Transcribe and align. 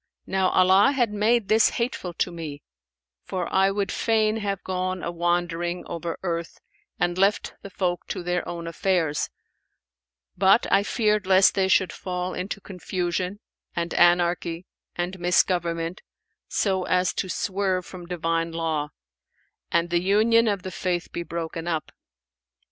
Now 0.25 0.49
Allah 0.49 0.93
had 0.93 1.13
made 1.13 1.47
this 1.47 1.69
hateful 1.77 2.11
to 2.13 2.31
me, 2.31 2.63
for 3.23 3.47
I 3.53 3.69
would 3.69 3.91
fain 3.91 4.37
have 4.37 4.63
gone 4.63 5.01
awandering 5.03 5.83
over 5.85 6.17
earth 6.23 6.59
and 6.99 7.19
left 7.19 7.53
the 7.61 7.69
folk 7.69 8.07
to 8.07 8.23
their 8.23 8.41
own 8.47 8.65
affairs; 8.65 9.29
but 10.35 10.65
I 10.71 10.81
feared 10.81 11.27
lest 11.27 11.53
they 11.53 11.67
should 11.67 11.93
fall 11.93 12.33
into 12.33 12.59
confusion 12.59 13.41
and 13.75 13.93
anarchy 13.93 14.65
and 14.95 15.19
misgovernment 15.19 16.01
so 16.47 16.85
as 16.85 17.13
to 17.13 17.29
swerve 17.29 17.85
from 17.85 18.07
divine 18.07 18.51
law, 18.53 18.89
and 19.71 19.91
the 19.91 20.01
union 20.01 20.47
of 20.47 20.63
the 20.63 20.71
Faith 20.71 21.11
be 21.11 21.21
broken 21.21 21.67
up. 21.67 21.91